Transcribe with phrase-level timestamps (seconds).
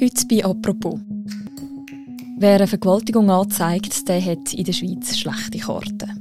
[0.00, 0.98] Heute bei «Apropos».
[2.36, 6.20] Wer eine Vergewaltigung anzeigt, der hat in der Schweiz schlechte Karten.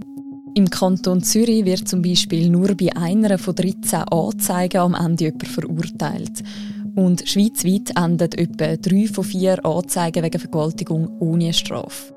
[0.54, 5.48] Im Kanton Zürich wird zum Beispiel nur bei einer von 13 Anzeigen am Ende jemand
[5.48, 6.44] verurteilt.
[6.96, 12.14] Und schweizweit enden etwa drei von vier Anzeigen wegen Vergewaltigung ohne Strafe.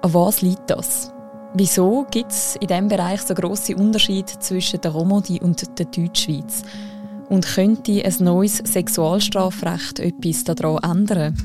[0.00, 1.12] An was liegt das?
[1.52, 6.62] Wieso gibt es in diesem Bereich so grosse Unterschiede zwischen der Romandie und der Deutschschweiz?
[7.28, 11.36] Und könnte ein neues Sexualstrafrecht etwas daran ändern?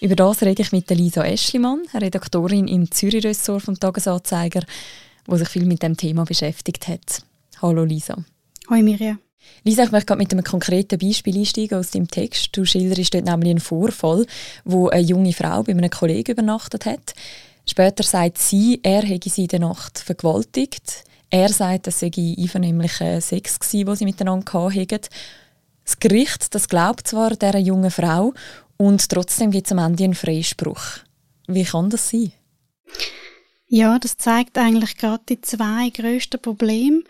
[0.00, 4.62] Über das rede ich mit Lisa Eschlimann, Redaktorin im Zürich-Ressort vom Tagesanzeiger,
[5.30, 7.22] die sich viel mit dem Thema beschäftigt hat.
[7.62, 8.16] Hallo Lisa.
[8.68, 9.16] Hallo Mirja.
[9.64, 12.48] Lisa, ich möchte mit einem konkreten Beispiel einsteigen aus dem Text.
[12.52, 14.26] Du schilderst dort nämlich einen Vorfall,
[14.64, 17.14] wo eine junge Frau bei einem Kollegen übernachtet hat.
[17.68, 21.04] Später sagt sie, er hätte sie in der Nacht vergewaltigt.
[21.36, 25.00] Er sagt, es sei einvernehmlicher Sex den sie miteinander hatten.
[25.84, 28.32] Das Gericht das glaubt zwar dieser jungen Frau
[28.78, 30.80] und trotzdem gibt es am Ende einen Freispruch.
[31.46, 32.32] Wie kann das sein?
[33.66, 37.02] Ja, das zeigt eigentlich gerade die zwei grössten Probleme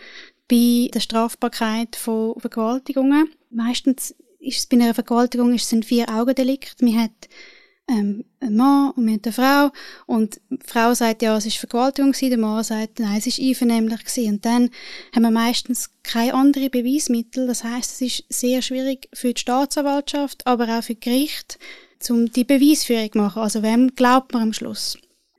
[0.48, 3.30] bei der Strafbarkeit von Vergewaltigungen.
[3.50, 6.82] Meistens ist es bei einer Vergewaltigung ist es ein Vier-Augen-Delikt.
[6.82, 7.28] Man hat
[7.88, 9.72] ähm, ein Mann und wir haben eine Frau
[10.06, 13.40] und die Frau sagt, ja, es ist Vergewaltigung gewesen, der Mann sagt, nein, es ist
[13.40, 14.34] einvernehmlich gewesen.
[14.34, 14.70] Und dann
[15.14, 17.46] haben wir meistens keine anderen Beweismittel.
[17.46, 21.58] Das heißt, es ist sehr schwierig für die Staatsanwaltschaft, aber auch für Gericht,
[22.08, 23.42] um die Beweisführung zu machen.
[23.42, 24.98] Also wem glaubt man am Schluss?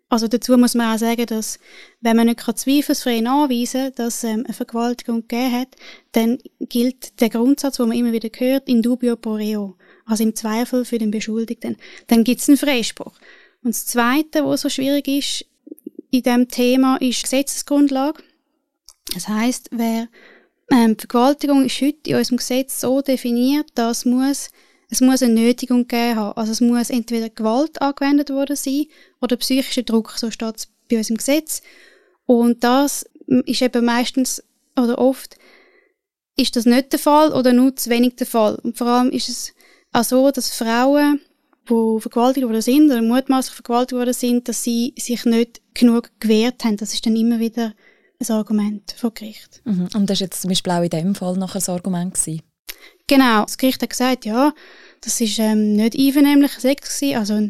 [0.09, 1.59] Also dazu muss man auch sagen, dass
[2.00, 5.69] wenn man nicht zweifelsfrei nachweisen kann, dass ähm, eine Vergewaltigung gegeben hat,
[6.14, 9.75] dann gilt der Grundsatz, den man immer wieder hört, in dubio pro reo
[10.08, 11.77] also im Zweifel für den Beschuldigten,
[12.08, 13.14] dann gibt es einen Freispruch.
[13.64, 15.45] Und das Zweite, was so schwierig ist
[16.09, 18.23] in diesem Thema, ist Gesetzesgrundlage.
[19.14, 20.08] Das heißt, wer
[20.71, 24.49] ähm, Vergewaltigung ist heute in unserem Gesetz so definiert, dass muss
[24.89, 26.38] es muss eine Nötigung gegeben haben.
[26.38, 28.85] Also es muss entweder Gewalt angewendet worden sein
[29.21, 31.61] oder psychischer Druck, so steht es bei uns im Gesetz.
[32.25, 33.05] Und das
[33.45, 34.43] ist eben meistens
[34.77, 35.37] oder oft
[36.37, 38.55] ist das nicht der Fall oder nur zu wenig der Fall.
[38.64, 39.53] Und vor allem ist es
[39.92, 41.19] auch so, dass Frauen,
[41.69, 46.64] die vergewaltigt worden sind oder mutmaßlich vergewaltigt worden sind, dass sie sich nicht genug gewehrt
[46.64, 46.77] haben.
[46.77, 47.73] Das ist dann immer wieder
[48.19, 49.61] ein Argument vor Gericht.
[49.65, 49.89] Mhm.
[49.93, 52.42] Und das war jetzt zum Beispiel auch in diesem Fall noch ein Argument gewesen?
[53.08, 53.43] Genau.
[53.43, 54.54] Das Gericht hat gesagt, ja,
[55.02, 57.17] das ist ähm, nicht einvernehmlicher Sex gewesen.
[57.17, 57.49] Also,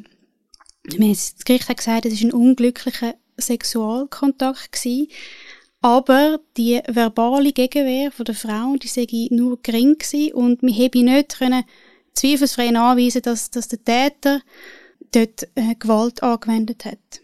[0.98, 5.08] das Gericht hat gesagt, es ist ein unglücklicher Sexualkontakt gewesen.
[5.82, 11.06] Aber die verbale Gegenwehr von der Frau, die sei nur gering gewesen und wir hätten
[11.06, 11.64] nicht können
[12.14, 14.42] zweifelsfrei nachweisen, dass, dass der Täter
[15.12, 17.22] dort äh, Gewalt angewendet hat.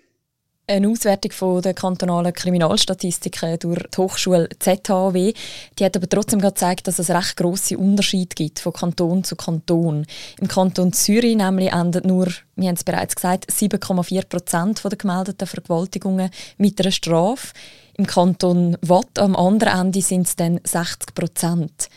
[0.66, 5.34] Eine Auswertung von der kantonalen Kriminalstatistiken durch die Hochschule ZHW,
[5.78, 10.06] die hat aber trotzdem gezeigt, dass es recht grosse Unterschiede gibt von Kanton zu Kanton.
[10.40, 15.48] Im Kanton Zürich nämlich endet nur, wir haben es bereits gesagt, 7,4 Prozent der gemeldeten
[15.48, 17.52] Vergewaltigungen mit einer Strafe.
[17.98, 21.90] Im Kanton Watt am anderen Ende sind es dann 60 Prozent.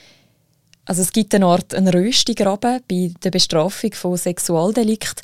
[0.87, 5.23] Also es gibt eine Art Röstigraben bei der Bestrafung von Sexualdelikt.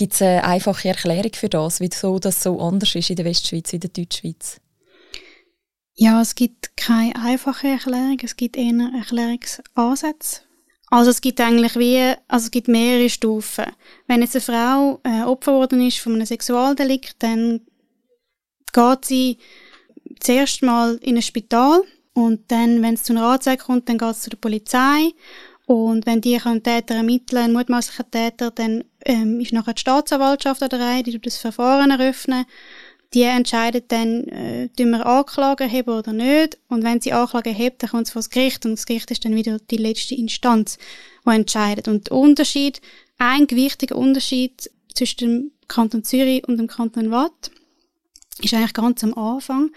[0.00, 3.70] Gibt es eine einfache Erklärung für das, wieso das so anders ist in der Westschweiz
[3.74, 4.58] in der Deutschschweiz?
[5.94, 10.40] Ja, es gibt keine einfache Erklärung, es gibt eher Erklärungsansätze.
[10.86, 13.66] Also es gibt eigentlich wie, also es gibt mehrere Stufen.
[14.06, 17.60] Wenn jetzt eine Frau äh, Opfer geworden ist von einem Sexualdelikt, dann
[18.72, 19.36] geht sie
[20.18, 21.82] zuerst mal in ein Spital
[22.14, 25.12] und dann, wenn es zu einer Anzeige kommt, dann geht es zu der Polizei.
[25.70, 30.60] Und wenn die einen Täter ermitteln, einen mutmaßlichen Täter, dann ähm, ist nachher die Staatsanwaltschaft
[30.64, 32.44] an der Reihe, die das Verfahren eröffnen.
[33.14, 36.58] Die entscheidet dann, äh, tun wir Anklage erheben oder nicht.
[36.66, 38.66] Und wenn sie Anklage erhebt, dann kommt es vor das Gericht.
[38.66, 40.76] Und das Gericht ist dann wieder die letzte Instanz,
[41.24, 41.86] die entscheidet.
[41.86, 42.80] Und der Unterschied,
[43.18, 47.52] ein gewichtiger Unterschied zwischen dem Kanton Zürich und dem Kanton Watt,
[48.42, 49.70] ist eigentlich ganz am Anfang.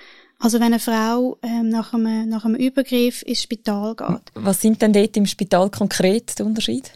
[0.44, 4.30] Also wenn eine Frau ähm, nach, einem, nach einem Übergriff ins Spital geht.
[4.34, 6.92] Was sind denn dort im Spital konkret der Unterschied?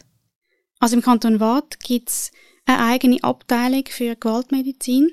[0.80, 2.30] Also im Kanton Waadt gibt es
[2.66, 5.12] eine eigene Abteilung für Gewaltmedizin.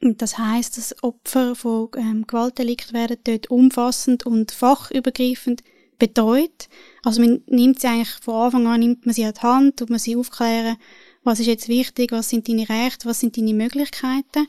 [0.00, 5.62] Und das heißt, dass Opfer von ähm, Gewaltdelikt werden dort umfassend und fachübergreifend
[5.98, 6.70] betreut.
[7.02, 9.90] Also man nimmt sie eigentlich von Anfang an nimmt man sie an die Hand, tut
[9.90, 10.78] man sie aufklären,
[11.24, 14.46] was ist jetzt wichtig, was sind deine Rechte, was sind deine Möglichkeiten.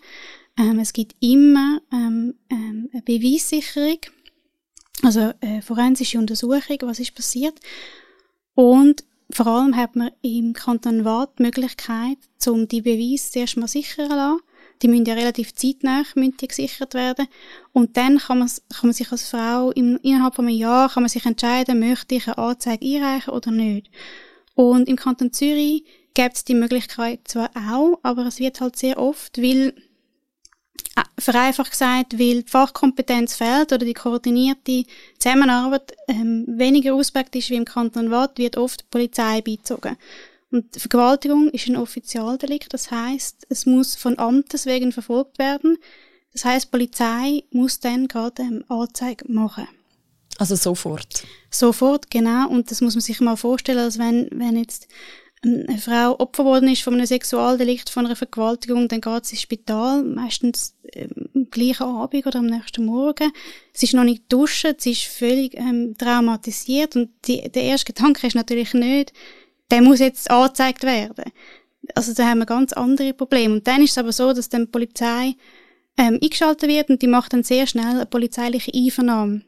[0.60, 4.00] Ähm, es gibt immer ähm, ähm, eine Beweissicherung,
[5.02, 7.58] also eine forensische Untersuchung, was ist passiert.
[8.56, 13.68] Und vor allem hat man im Kanton Waadt die Möglichkeit, um die Beweise zuerst mal
[13.68, 14.40] sichern zu lassen,
[14.82, 16.04] Die müssen ja relativ zeitnah
[16.38, 17.28] gesichert werden.
[17.72, 21.04] Und dann kann man, kann man sich als Frau im, innerhalb von einem Jahr kann
[21.04, 23.90] man sich entscheiden, möchte ich eine Anzeige einreichen oder nicht.
[24.56, 25.84] Und im Kanton Zürich
[26.14, 29.89] gibt es die Möglichkeit zwar auch, aber es wird halt sehr oft, weil äh,
[31.18, 34.86] vereinfacht gesagt, weil die Fachkompetenz fehlt oder die koordinierte
[35.18, 39.98] Zusammenarbeit ähm, weniger ausgeprägt ist wie im Kanton Watt, wird oft die Polizei beizogen.
[40.52, 45.78] Und Vergewaltigung ist ein Offizialdelikt, das heißt, es muss von Amtes wegen verfolgt werden.
[46.34, 49.68] Das heißt, die Polizei muss dann gerade eine Anzeige machen.
[50.38, 51.26] Also sofort?
[51.52, 52.48] Sofort, genau.
[52.50, 54.88] Und das muss man sich mal vorstellen, als wenn, wenn jetzt
[55.42, 59.42] eine Frau Opfer geworden ist von einem Sexualdelikt, von einer Vergewaltigung, dann geht sie ins
[59.42, 63.32] Spital, meistens ähm, am gleichen Abend oder am nächsten Morgen.
[63.72, 68.28] Sie ist noch nicht duschen, sie ist völlig ähm, traumatisiert und die, der erste Gedanke
[68.28, 69.14] ist natürlich nicht,
[69.72, 71.32] der muss jetzt angezeigt werden.
[71.96, 73.56] Also da haben wir ganz andere Probleme.
[73.56, 75.36] Und dann ist es aber so, dass dann die Polizei
[75.98, 79.42] ähm, eingeschaltet wird und die macht dann sehr schnell eine polizeiliche Einvernahme.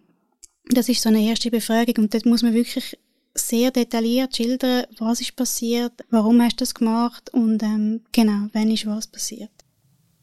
[0.70, 2.98] Das ist so eine erste Befragung und dort muss man wirklich
[3.34, 8.72] sehr detailliert schildern, was ist passiert, warum hast du das gemacht und ähm, genau, wann
[8.72, 9.52] ist was passiert.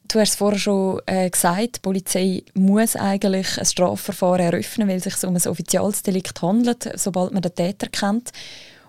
[0.07, 5.03] Du hast vorher schon äh, gesagt, die Polizei muss eigentlich ein Strafverfahren eröffnen, weil es
[5.03, 8.31] sich um ein Offizialsdelikt handelt, sobald man den Täter kennt.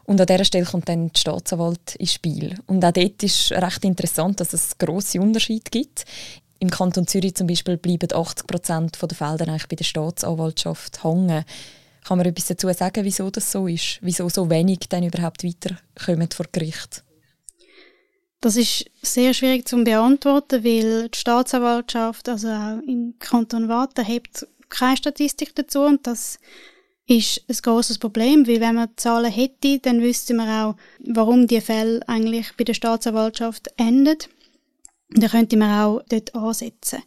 [0.04, 2.56] Und an dieser Stelle kommt dann die Staatsanwalt ins Spiel.
[2.66, 6.06] Und auch dort ist recht interessant, dass es grosse Unterschiede gibt.
[6.58, 11.44] Im Kanton Zürich zum Beispiel bleiben 80 Prozent der Fälle eigentlich bei der Staatsanwaltschaft hängen.
[12.10, 14.00] Kann man etwas dazu sagen, wieso das so ist?
[14.02, 17.04] Wieso so wenig dann überhaupt weiterkommen vor Gericht?
[18.40, 24.44] Das ist sehr schwierig zu beantworten, weil die Staatsanwaltschaft, also auch im Kanton Waadt, erhebt
[24.68, 26.40] keine Statistik dazu und das
[27.06, 31.60] ist ein großes Problem, weil wenn man Zahlen hätte, dann wüsste man auch, warum die
[31.60, 34.18] Fälle eigentlich bei der Staatsanwaltschaft enden.
[35.10, 37.04] Dann könnte man auch dort ansetzen.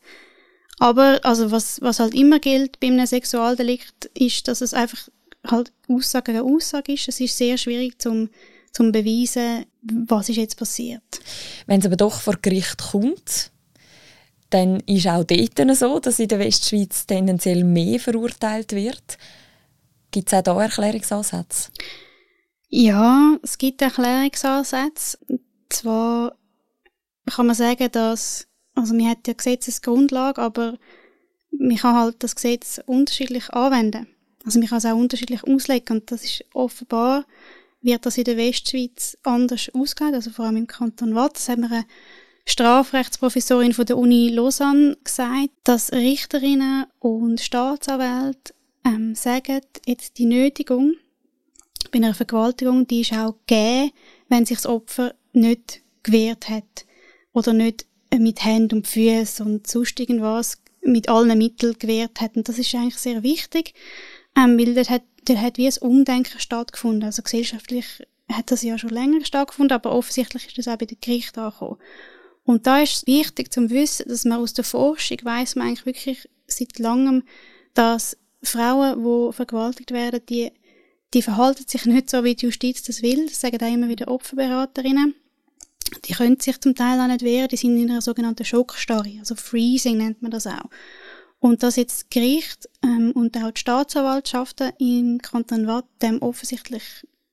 [0.83, 5.07] Aber also was, was halt immer gilt bei einem Sexualdelikt, ist, dass es einfach
[5.47, 7.07] halt Aussage gegen Aussage ist.
[7.07, 8.29] Es ist sehr schwierig zum
[8.73, 9.65] zum beweisen,
[10.07, 11.03] was ist jetzt passiert.
[11.67, 13.51] Wenn es aber doch vor Gericht kommt,
[14.49, 19.17] dann ist auch dort so, dass in der Westschweiz tendenziell mehr verurteilt wird.
[20.11, 21.69] Gibt es auch da Erklärungsansätze?
[22.69, 25.19] Ja, es gibt Erklärungsansätze.
[25.69, 26.35] Zwar
[27.27, 30.77] kann man sagen, dass, also man hat ja Gesetzesgrundlage, aber
[31.51, 34.07] man kann halt das Gesetz unterschiedlich anwenden.
[34.45, 37.25] Also man kann es auch unterschiedlich auslegen und das ist offenbar,
[37.81, 41.35] wird das in der Westschweiz anders ausgelegt, also vor allem im Kanton Watt.
[41.35, 41.85] Das hat mir eine
[42.45, 48.53] Strafrechtsprofessorin von der Uni Lausanne gesagt, dass Richterinnen und Staatsanwälte
[48.85, 50.95] ähm, sagen, jetzt die Nötigung
[51.91, 53.91] bei einer Vergewaltigung, die ist auch gegeben,
[54.27, 56.85] wenn sich das Opfer nicht gewehrt hat
[57.33, 57.85] oder nicht
[58.19, 62.35] mit Händen und Füßen und sonst irgendwas mit allen Mitteln gewehrt hat.
[62.35, 63.73] Und das ist eigentlich sehr wichtig,
[64.37, 67.03] ähm, weil dort hat, dort hat wie ein Umdenken stattgefunden.
[67.03, 67.85] Also gesellschaftlich
[68.31, 71.77] hat das ja schon länger stattgefunden, aber offensichtlich ist das auch bei den Gerichten angekommen.
[72.45, 75.85] Und da ist es wichtig zu wissen, dass man aus der Forschung weiß man eigentlich
[75.85, 77.23] wirklich seit langem,
[77.73, 80.51] dass Frauen, die vergewaltigt werden, die,
[81.13, 83.27] die verhalten sich nicht so, wie die Justiz das will.
[83.27, 85.15] Das sagen auch immer wieder Opferberaterinnen.
[86.05, 89.35] Die können sich zum Teil auch nicht wehren, die sind in einer sogenannten Schockstarre, also
[89.35, 90.69] Freezing nennt man das auch.
[91.39, 96.83] Und dass jetzt das Gericht ähm, und auch die Staatsanwaltschaften im Kanton Watt dem offensichtlich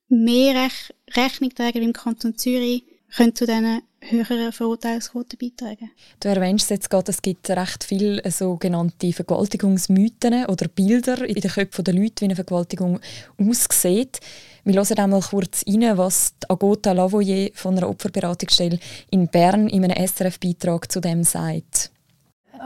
[0.09, 2.83] mehr Rech Rechnung tragen wie im Kanton Zürich,
[3.15, 5.91] können zu diesen höheren Verurteilungsquoten beitragen.
[6.19, 11.83] Du erwähnst jetzt gerade, es gibt recht viele sogenannte Vergewaltigungsmythen oder Bilder in den Köpfen
[11.83, 12.99] der Leute, wie eine Vergewaltigung
[13.37, 14.19] aussieht.
[14.63, 18.77] Wir hören einmal kurz rein, was Agota Lavoyer von einer Opferberatungsstelle
[19.09, 21.89] in Bern in einem SRF-Beitrag zu dem sagt.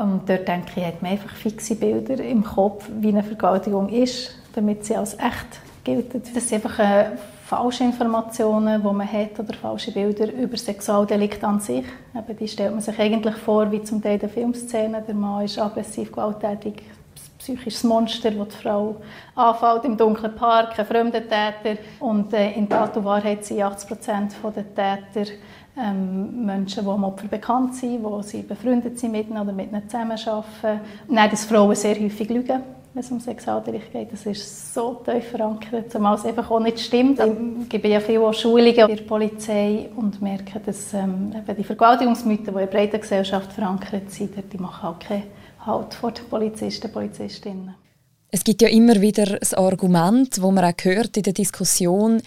[0.02, 4.32] Und dort denke ich, hat man einfach fixe Bilder im Kopf, wie eine Vergewaltigung ist,
[4.54, 6.14] damit sie als echt gilt.
[6.14, 7.12] Das sind einfach äh,
[7.46, 11.86] falsche Informationen, die man hat, oder falsche Bilder über Sexualdelikte an sich.
[12.14, 15.02] Eben, die stellt man sich eigentlich vor, wie zum Teil in der Filmszene.
[15.02, 16.84] Der Mann ist aggressiv, gewalttätig,
[17.46, 18.96] psychisches Monster, das die Frau
[19.36, 21.80] anfällt im dunklen Park, ein fremder Täter.
[22.00, 25.32] Und äh, in Tat und Wahrheit sind 80 Prozent der Täter
[25.78, 29.72] ähm, Menschen, die am Opfer bekannt sind, wo sie befreundet sind mit ihnen oder mit
[29.72, 30.82] ihnen zusammenarbeiten.
[31.08, 34.14] Nein, dass Frauen sehr häufig lügen wenn es um Sexualdelikte geht.
[34.14, 37.20] Das ist so tief verankert, zumal es einfach auch nicht stimmt.
[37.64, 42.52] Ich gebe ja viele Schulungen in der Polizei und merke, dass ähm, die Vergewaltigungsmythen, die
[42.52, 45.24] in der breiten Gesellschaft verankert sind, die machen auch keinen
[45.65, 47.75] Halt vor den Polizisten und Polizistinnen.
[48.31, 52.22] Es gibt ja immer wieder ein Argument, wo man auch hört in der Diskussion,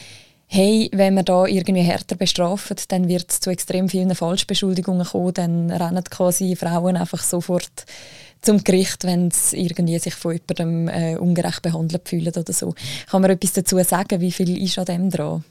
[0.47, 5.35] hey, wenn wir da irgendwie härter bestrafen, dann wird es zu extrem vielen Falschbeschuldigungen kommen,
[5.35, 7.85] dann rennen quasi Frauen einfach sofort
[8.41, 12.75] zum Gericht, wenn sie irgendwie sich von jemandem äh, ungerecht behandelt fühlen oder so.
[13.11, 14.21] Kann man etwas dazu sagen?
[14.21, 15.45] Wie viel ist an dem dran?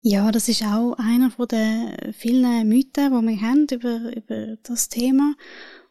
[0.00, 4.88] Ja, das ist auch einer von den vielen Mythen, die wir haben über, über das
[4.88, 5.34] Thema.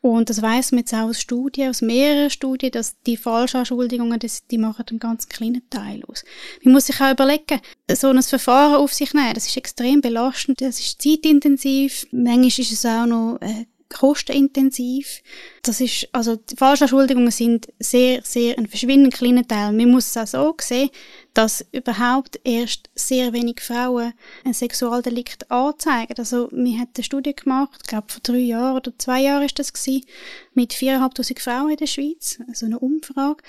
[0.04, 4.46] Und das weiß man jetzt auch aus Studien, aus mehreren Studien, dass die Falschanschuldigungen, das,
[4.48, 6.26] die machen einen ganz kleinen Teil aus.
[6.62, 10.60] Man muss sich auch überlegen, so ein Verfahren auf sich nehmen, das ist extrem belastend,
[10.60, 15.22] das ist zeitintensiv, manchmal ist es auch noch äh, kostenintensiv.
[15.62, 19.72] Das ist, also die Falschanschuldigungen sind sehr, sehr ein verschwindend kleiner Teil.
[19.72, 20.90] Man muss es auch so sehen,
[21.34, 26.16] dass überhaupt erst sehr wenig Frauen ein Sexualdelikt anzeigen.
[26.18, 29.58] Also, wir haben eine Studie gemacht, ich glaube vor drei Jahren oder zwei Jahren ist
[29.58, 30.06] das gewesen,
[30.54, 33.44] mit 4'500 Frauen in der Schweiz, also eine Umfrage.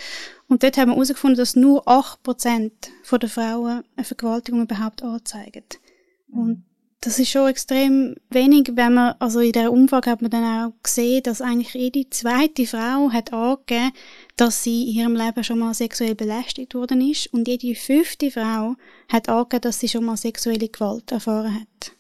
[0.49, 2.71] Und dort haben wir herausgefunden, dass nur 8%
[3.21, 5.65] der Frauen eine Vergewaltigung überhaupt anzeigen.
[6.31, 6.65] Und
[7.05, 10.73] das ist schon extrem wenig, wenn man, also in der Umfrage hat man dann auch
[10.83, 13.93] gesehen, dass eigentlich jede zweite Frau hat angegeben,
[14.37, 18.77] dass sie in ihrem Leben schon mal sexuell belästigt worden ist und jede fünfte Frau
[19.09, 21.93] hat angegeben, dass sie schon mal sexuelle Gewalt erfahren hat.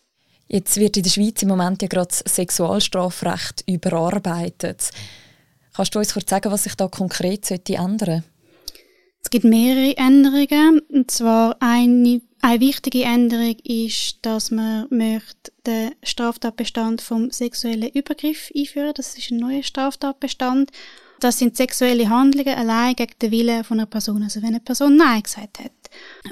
[0.48, 4.90] Jetzt wird in der Schweiz im Moment ja gerade das Sexualstrafrecht überarbeitet.
[5.74, 8.24] Kannst du uns kurz sagen, was sich da konkret ändern sollte?
[9.24, 10.80] Es gibt mehrere Änderungen.
[10.90, 18.50] Und zwar eine, eine wichtige Änderung ist, dass man möchte den Straftatbestand vom sexuellen Übergriff
[18.54, 18.92] einführen.
[18.94, 20.70] Das ist ein neuer Straftatbestand.
[21.20, 24.22] Das sind sexuelle Handlungen allein gegen den Willen von einer Person.
[24.22, 25.72] Also wenn eine Person Nein gesagt hat.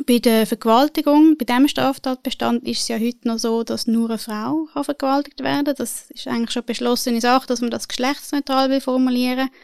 [0.07, 4.19] Bei der Vergewaltigung, bei diesem Straftatbestand ist es ja heute noch so, dass nur eine
[4.19, 5.77] Frau kann vergewaltigt werden kann.
[5.77, 9.59] Das ist eigentlich schon beschlossene Sache, dass man das geschlechtsneutral formulieren will.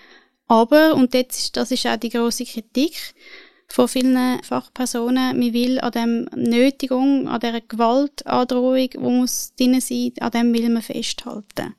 [0.46, 3.14] Aber, und das ist, das ist auch die große Kritik
[3.70, 10.12] von vielen Fachpersonen, man will an dem Nötigung, an dieser Gewaltandrohung, die muss drin sein,
[10.20, 11.74] an dem will man festhalten.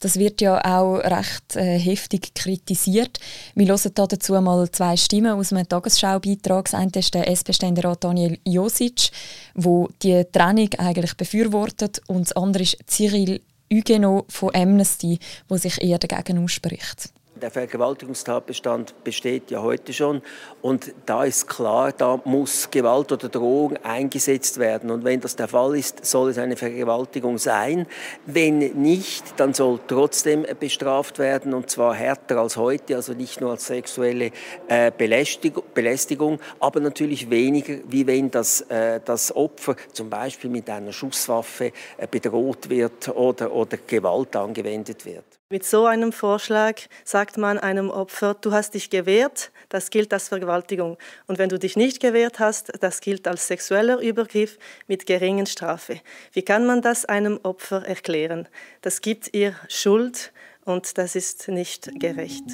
[0.00, 3.18] Das wird ja auch recht äh, heftig kritisiert.
[3.54, 6.66] Wir hören da dazu mal zwei Stimmen aus einem Tagesschaubeitrag.
[6.66, 9.10] Das eine ist der SP-Ständerat Daniel Josic,
[9.54, 13.40] wo die Trennung eigentlich befürwortet und das andere ist Cyril
[13.72, 15.18] Huguenot von Amnesty,
[15.48, 20.22] wo sich eher dagegen ausspricht der Vergewaltigungstatbestand besteht ja heute schon
[20.62, 25.48] und da ist klar, da muss Gewalt oder Drohung eingesetzt werden und wenn das der
[25.48, 27.86] Fall ist, soll es eine Vergewaltigung sein.
[28.26, 33.50] Wenn nicht, dann soll trotzdem bestraft werden und zwar härter als heute, also nicht nur
[33.50, 34.30] als sexuelle
[34.68, 40.92] äh, Belästigung, aber natürlich weniger, wie wenn das, äh, das Opfer zum Beispiel mit einer
[40.92, 45.24] Schusswaffe äh, bedroht wird oder, oder Gewalt angewendet wird.
[45.52, 50.28] Mit so einem Vorschlag sagt man einem Opfer, du hast dich gewehrt, das gilt als
[50.28, 50.96] Vergewaltigung.
[51.26, 56.00] Und wenn du dich nicht gewehrt hast, das gilt als sexueller Übergriff mit geringen Strafe.
[56.32, 58.48] Wie kann man das einem Opfer erklären?
[58.80, 60.32] Das gibt ihr Schuld
[60.64, 62.46] und das ist nicht gerecht.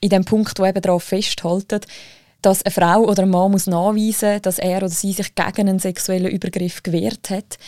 [0.00, 1.88] In dem Punkt, wo eben darauf festhaltet,
[2.46, 5.68] dass eine Frau oder ein Mann muss nachweisen muss, dass er oder sie sich gegen
[5.68, 7.58] einen sexuellen Übergriff gewehrt hat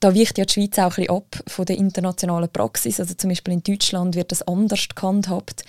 [0.00, 2.98] da weicht ja die Schweiz auch ein ab von der internationalen Praxis.
[2.98, 5.62] Also zum Beispiel in Deutschland wird das anders gehandhabt.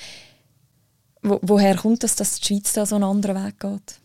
[1.22, 4.00] Wo, woher kommt es, dass die Schweiz da so einen anderen Weg geht?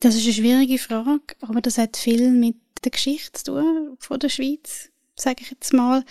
[0.00, 4.18] Das ist eine schwierige Frage, aber das hat viel mit der Geschichte zu tun von
[4.18, 6.04] der Schweiz, sage ich jetzt mal.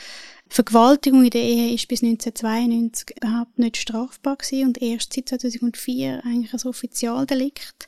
[0.50, 6.22] Vergewaltigung in der Ehe ist bis 1992 überhaupt nicht strafbar gewesen und erst seit 2004
[6.26, 7.88] eigentlich ein Offizialdelikt.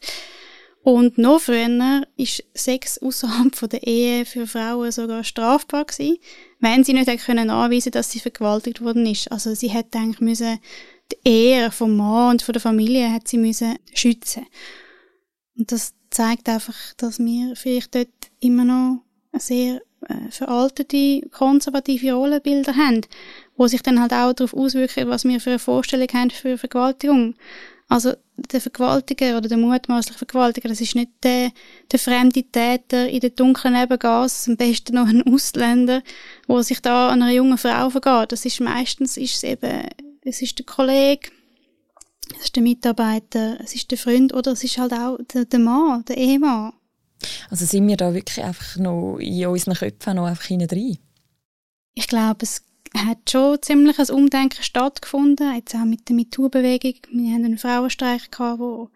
[0.81, 6.17] Und noch früher ist Sex außerhalb der Ehe für Frauen sogar strafbar gewesen,
[6.59, 9.31] wenn sie nicht können anweisen dass sie vergewaltigt worden ist.
[9.31, 10.59] Also sie hätte eigentlich müssen
[11.11, 14.45] die Ehre vom Mann und von der Familie hat sie müssen schützen.
[15.57, 18.07] Und das zeigt einfach, dass wir vielleicht dort
[18.39, 19.81] immer noch sehr
[20.29, 23.01] veraltete, konservative Rollenbilder haben,
[23.57, 27.35] wo sich dann halt auch darauf auswirken, was wir für eine Vorstellung haben für Vergewaltigung.
[27.89, 31.51] Also der Vergewaltiger oder der mutmaßliche Vergewaltiger, das ist nicht der,
[31.91, 36.03] der fremde Täter in der dunklen Nebengas, am besten noch ein Ausländer,
[36.47, 38.31] wo sich da an einer jungen Frau vergeht.
[38.31, 39.87] Das ist meistens ist es eben,
[40.21, 41.31] es ist der Kollege,
[42.37, 45.59] es ist der Mitarbeiter, es ist der Freund oder es ist halt auch der, der
[45.59, 46.73] Mann, der Ehemann.
[47.49, 50.97] Also sind wir da wirklich einfach noch in unseren Köpfen noch einfach hinein?
[51.95, 52.63] Ich glaube, es
[52.95, 56.95] hat schon ziemlich ein Umdenken stattgefunden, jetzt auch mit der MeToo-Bewegung.
[57.11, 58.89] Wir haben einen Frauenstreik gehabt, wo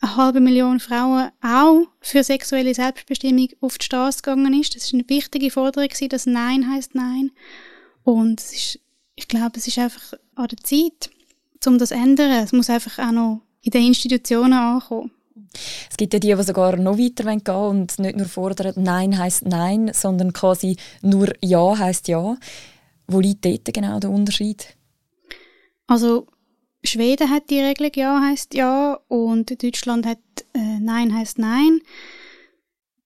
[0.00, 4.74] eine halbe Million Frauen auch für sexuelle Selbstbestimmung auf die Straße gegangen ist.
[4.74, 7.32] Das ist eine wichtige Forderung dass Nein heißt Nein.
[8.02, 8.80] Und es ist,
[9.14, 11.10] ich glaube, es ist einfach an der Zeit,
[11.66, 12.30] um das zu ändern.
[12.30, 15.10] Es muss einfach auch noch in den Institutionen ankommen.
[15.90, 19.46] Es gibt ja die, die sogar noch weiter gehen und nicht nur fordern, Nein heißt
[19.46, 22.36] Nein, sondern quasi nur Ja heißt Ja.
[23.06, 24.76] Wo liegt dort genau der Unterschied?
[25.86, 26.26] Also
[26.82, 30.18] Schweden hat die Regelung Ja heißt Ja und Deutschland hat
[30.54, 31.80] äh, Nein heißt Nein.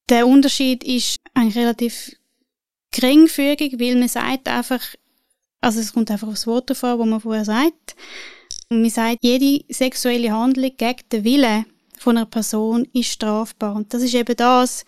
[0.08, 2.16] Der Unterschied ist eigentlich relativ
[2.92, 4.80] geringfügig, weil man sagt einfach,
[5.60, 7.96] also es kommt einfach aufs Wort davor, wo man vorher sagt.
[8.68, 11.66] Man sagt, jede sexuelle Handlung gegen den Willen
[12.04, 13.74] von einer Person ist strafbar.
[13.74, 14.84] Und das ist eben das,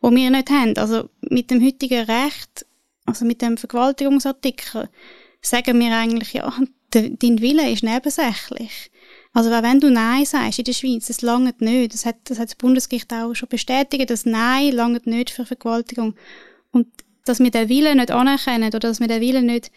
[0.00, 0.76] was wir nicht haben.
[0.76, 2.66] Also mit dem heutigen Recht,
[3.06, 4.88] also mit dem Vergewaltigungsartikel,
[5.40, 6.52] sagen wir eigentlich, ja,
[6.90, 8.90] dein Wille ist nebensächlich.
[9.32, 11.94] Also wenn du Nein sagst in der Schweiz, das langt nicht.
[11.94, 16.14] Das hat, das hat das Bundesgericht auch schon bestätigt, dass Nein langt nicht für Vergewaltigung.
[16.72, 16.88] Und
[17.24, 19.70] dass wir den Willen nicht anerkennen oder dass wir den Willen nicht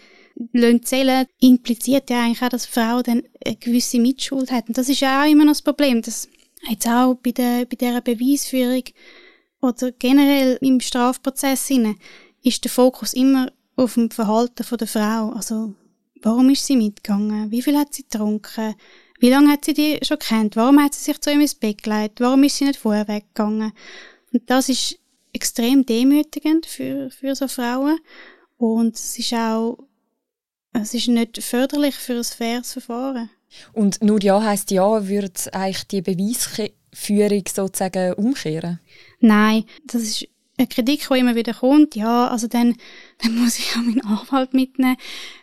[0.88, 4.70] zählen, impliziert ja eigentlich auch, dass die Frau dann eine gewisse Mitschuld hat.
[4.70, 6.02] Und das ist ja auch immer noch das Problem.
[6.02, 6.30] Das
[6.68, 8.84] jetzt auch bei, der, bei dieser Beweisführung
[9.62, 11.98] oder generell im Strafprozess hinein,
[12.44, 15.30] ist der Fokus immer auf dem Verhalten der Frau.
[15.30, 15.76] Also,
[16.22, 17.52] warum ist sie mitgegangen?
[17.52, 18.76] Wie viel hat sie getrunken?
[19.20, 20.56] Wie lange hat sie die schon kennt?
[20.56, 22.22] Warum hat sie sich zu ihm ins Bett gelegt?
[22.22, 23.74] Warum ist sie nicht vorher weggegangen?
[24.32, 24.98] Und das ist
[25.34, 28.00] extrem demütigend für, für so Frauen.
[28.58, 29.78] Und es ist auch,
[30.74, 33.30] es ist nicht förderlich für ein faires Verfahren.
[33.74, 38.80] Und nur Ja heißt Ja, würde eigentlich die Beweisführung sozusagen umkehren?
[39.20, 40.28] Nein, das ist
[40.58, 41.96] eine Kritik, die immer wieder kommt.
[41.96, 42.76] Ja, also dann,
[43.24, 44.98] dann muss ich auch meinen Anwalt mitnehmen,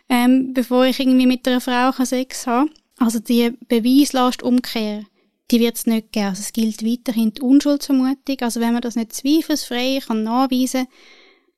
[0.09, 2.69] ähm, bevor ich irgendwie mit einer Frau Sex habe.
[2.97, 5.05] Also die Beweislast umkehren,
[5.51, 6.27] die wird es nicht geben.
[6.27, 8.37] Also es gilt weiterhin die Unschuldsvermutung.
[8.41, 10.93] Also wenn man das nicht zweifelsfrei kann nachweisen kann,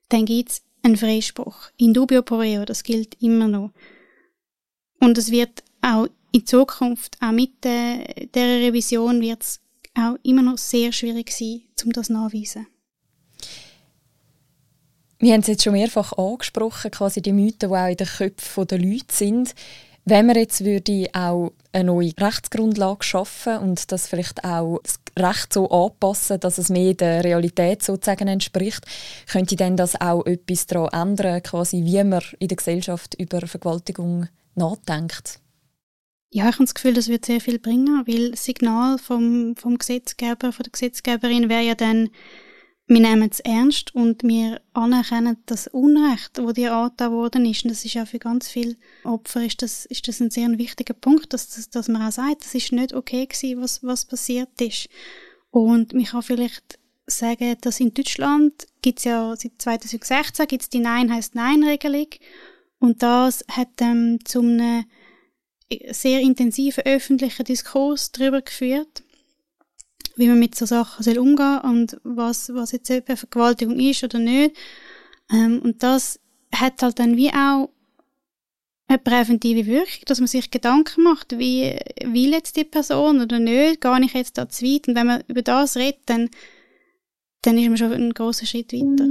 [0.10, 1.70] dann gibt es einen Freispruch.
[1.78, 3.72] In dubio pro reo, das gilt immer noch.
[5.00, 9.60] Und es wird auch in Zukunft, auch mit der, der Revision, wird es
[9.96, 12.68] auch immer noch sehr schwierig sein, um das nachzuweisen.
[15.22, 18.68] Wir haben es jetzt schon mehrfach angesprochen, quasi die Mythen, die auch in den Köpfen
[18.68, 19.54] der Leute sind.
[20.06, 25.54] Wenn man jetzt würde auch eine neue Rechtsgrundlage schaffen und das vielleicht auch das Recht
[25.54, 28.86] so anpassen, dass es mehr der Realität sozusagen entspricht,
[29.30, 34.28] könnte dann das auch etwas daran ändern, quasi wie man in der Gesellschaft über Vergewaltigung
[34.56, 35.42] nachdenkt?
[36.32, 39.78] Ja, ich habe das Gefühl, das wird sehr viel bringen, weil das Signal vom, vom
[39.80, 42.10] Gesetzgeber, von der Gesetzgeberin wäre ja dann,
[42.86, 47.64] wir nehmen es ernst und wir anerkennen das Unrecht, das dir angetan worden ist.
[47.64, 50.94] Und das ist ja für ganz viele Opfer ist das, ist das ein sehr wichtiger
[50.94, 54.50] Punkt, dass, dass, dass man auch sagt, das ist nicht okay gewesen, was, was passiert
[54.62, 54.88] ist.
[55.50, 60.80] Und man kann vielleicht sagen, dass in Deutschland gibt es ja seit 2016 gibt's die
[60.80, 62.08] Nein heißt Nein-Regelung.
[62.80, 64.86] Und das hat ähm, zu einem
[65.92, 69.04] sehr intensiven öffentlichen Diskurs darüber geführt,
[70.16, 74.20] wie man mit so Sachen soll umgehen und was, was jetzt eben Vergewaltigung ist oder
[74.20, 74.56] nicht.
[75.32, 76.20] Ähm, und das
[76.54, 77.70] hat halt dann wie auch
[78.88, 83.82] eine präventive Wirkung, dass man sich Gedanken macht, wie will jetzt die Person oder nicht,
[83.82, 84.88] gehe ich jetzt da zu weit.
[84.88, 86.30] Und wenn man über das redet, dann,
[87.44, 89.06] dann ist man schon einen grossen Schritt weiter.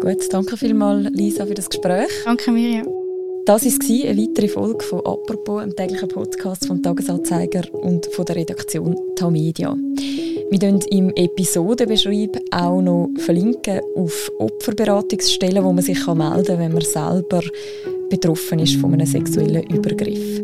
[0.00, 2.08] Gut, danke vielmals, Lisa, für das Gespräch.
[2.24, 2.84] Danke, Mirja.
[3.44, 8.36] Das war eine weitere Folge von «Apropos», einem täglichen Podcast vom «Tagesanzeiger» und von der
[8.36, 9.76] Redaktion Tamedia.
[10.50, 16.72] Wir verlinken im Episodenbeschreib auch noch verlinken auf Opferberatungsstellen, wo man sich melden kann, wenn
[16.72, 17.42] man selber
[18.08, 20.40] betroffen ist von einem sexuellen Übergriff.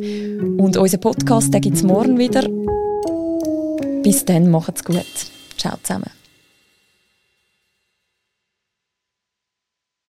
[0.59, 2.47] Und unseren Podcast gibt es morgen wieder.
[4.03, 5.07] Bis dann, macht's gut.
[5.57, 6.25] Ciao zusammen.